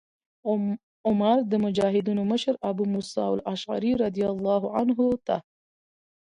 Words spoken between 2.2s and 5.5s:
مشر ابو موسی الأشعري رضي الله عنه ته